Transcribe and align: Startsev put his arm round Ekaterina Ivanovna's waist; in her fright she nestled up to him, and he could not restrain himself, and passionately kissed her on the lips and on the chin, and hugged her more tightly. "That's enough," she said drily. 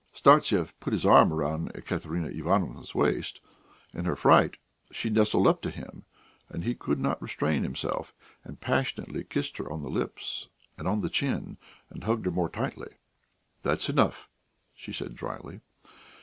Startsev 0.15 0.73
put 0.79 0.93
his 0.93 1.05
arm 1.05 1.31
round 1.31 1.71
Ekaterina 1.75 2.29
Ivanovna's 2.29 2.95
waist; 2.95 3.39
in 3.93 4.05
her 4.05 4.15
fright 4.15 4.57
she 4.91 5.11
nestled 5.11 5.45
up 5.45 5.61
to 5.61 5.69
him, 5.69 6.05
and 6.49 6.63
he 6.63 6.73
could 6.73 6.97
not 6.99 7.21
restrain 7.21 7.61
himself, 7.61 8.15
and 8.43 8.59
passionately 8.59 9.23
kissed 9.23 9.57
her 9.57 9.71
on 9.71 9.83
the 9.83 9.91
lips 9.91 10.47
and 10.75 10.87
on 10.87 11.01
the 11.01 11.09
chin, 11.09 11.59
and 11.91 12.03
hugged 12.05 12.25
her 12.25 12.31
more 12.31 12.49
tightly. 12.49 12.95
"That's 13.61 13.89
enough," 13.91 14.27
she 14.73 14.91
said 14.91 15.13
drily. 15.13 15.61